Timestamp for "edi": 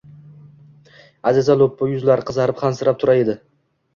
3.25-3.37